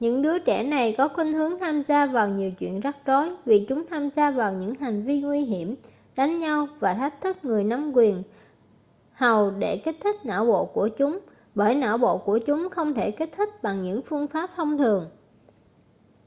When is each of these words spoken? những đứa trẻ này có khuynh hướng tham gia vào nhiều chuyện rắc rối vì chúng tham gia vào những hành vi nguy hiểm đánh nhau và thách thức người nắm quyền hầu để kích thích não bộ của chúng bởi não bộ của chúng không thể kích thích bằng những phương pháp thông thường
những 0.00 0.22
đứa 0.22 0.38
trẻ 0.38 0.64
này 0.64 0.94
có 0.98 1.08
khuynh 1.08 1.32
hướng 1.32 1.58
tham 1.60 1.82
gia 1.84 2.06
vào 2.06 2.28
nhiều 2.28 2.52
chuyện 2.60 2.80
rắc 2.80 2.96
rối 3.06 3.30
vì 3.44 3.66
chúng 3.68 3.86
tham 3.90 4.10
gia 4.10 4.30
vào 4.30 4.52
những 4.52 4.74
hành 4.74 5.02
vi 5.02 5.22
nguy 5.22 5.40
hiểm 5.40 5.74
đánh 6.16 6.38
nhau 6.38 6.68
và 6.80 6.94
thách 6.94 7.20
thức 7.20 7.36
người 7.44 7.64
nắm 7.64 7.92
quyền 7.94 8.22
hầu 9.12 9.50
để 9.50 9.76
kích 9.84 9.96
thích 10.00 10.16
não 10.24 10.46
bộ 10.46 10.64
của 10.64 10.88
chúng 10.98 11.18
bởi 11.54 11.74
não 11.74 11.98
bộ 11.98 12.18
của 12.18 12.38
chúng 12.46 12.68
không 12.70 12.94
thể 12.94 13.10
kích 13.10 13.30
thích 13.36 13.62
bằng 13.62 13.82
những 13.82 14.02
phương 14.02 14.28
pháp 14.28 14.50
thông 14.56 14.78
thường 14.78 15.06